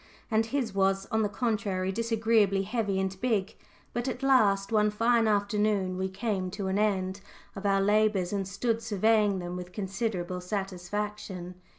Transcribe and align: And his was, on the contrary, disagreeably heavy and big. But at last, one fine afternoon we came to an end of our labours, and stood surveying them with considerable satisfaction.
And 0.31 0.47
his 0.47 0.73
was, 0.73 1.05
on 1.11 1.21
the 1.21 1.29
contrary, 1.29 1.91
disagreeably 1.91 2.63
heavy 2.63 2.99
and 2.99 3.15
big. 3.21 3.55
But 3.93 4.07
at 4.07 4.23
last, 4.23 4.71
one 4.71 4.89
fine 4.89 5.27
afternoon 5.27 5.95
we 5.95 6.09
came 6.09 6.49
to 6.57 6.69
an 6.69 6.79
end 6.79 7.21
of 7.55 7.67
our 7.67 7.81
labours, 7.81 8.33
and 8.33 8.47
stood 8.47 8.81
surveying 8.81 9.37
them 9.37 9.55
with 9.55 9.71
considerable 9.73 10.41
satisfaction. 10.41 11.53